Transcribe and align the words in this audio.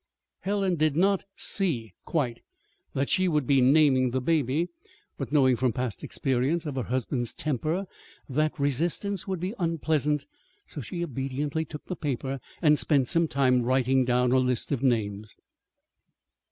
Helen 0.39 0.77
did 0.77 0.95
not 0.95 1.25
"see," 1.35 1.93
quite, 2.05 2.39
that 2.95 3.07
she 3.07 3.27
would 3.27 3.45
be 3.45 3.61
naming 3.61 4.09
the 4.09 4.19
baby; 4.19 4.67
but, 5.19 5.31
knowing 5.31 5.55
from 5.55 5.73
past 5.73 6.03
experience 6.03 6.65
of 6.65 6.73
her 6.73 6.81
husband's 6.81 7.35
temper 7.35 7.85
that 8.27 8.57
resistance 8.57 9.27
would 9.27 9.39
be 9.39 9.53
unpleasant, 9.59 10.25
she 10.81 11.03
obediently 11.03 11.65
took 11.65 11.85
the 11.85 11.95
paper 11.95 12.39
and 12.63 12.79
spent 12.79 13.09
some 13.09 13.27
time 13.27 13.61
writing 13.61 14.03
down 14.03 14.31
a 14.31 14.39
list 14.39 14.71
of 14.71 14.81
names. 14.81 15.37